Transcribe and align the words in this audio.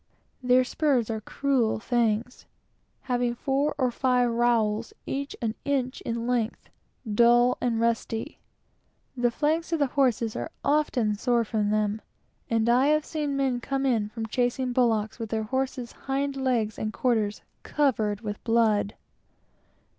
Their 0.41 0.63
spurs 0.63 1.11
are 1.11 1.21
cruel 1.21 1.77
things, 1.79 2.47
having 3.01 3.35
four 3.35 3.75
or 3.77 3.91
five 3.91 4.31
rowels, 4.31 4.93
each 5.05 5.35
an 5.43 5.53
inch 5.63 6.01
in 6.01 6.25
length, 6.25 6.69
dull 7.13 7.55
and 7.61 7.79
rusty. 7.79 8.39
The 9.15 9.29
flanks 9.29 9.71
of 9.71 9.77
the 9.77 9.85
horses 9.93 10.35
are 10.35 10.49
often 10.63 11.13
sore 11.13 11.43
from 11.45 11.69
them, 11.69 12.01
and 12.49 12.67
I 12.67 12.87
have 12.87 13.05
seen 13.05 13.37
men 13.37 13.59
come 13.61 13.85
in 13.85 14.09
from 14.09 14.25
chasing 14.25 14.73
bullocks 14.73 15.19
with 15.19 15.29
their 15.29 15.43
horses' 15.43 15.91
hind 15.91 16.35
legs 16.35 16.79
and 16.79 16.91
quarters 16.91 17.43
covered 17.61 18.21
with 18.21 18.43
blood. 18.43 18.95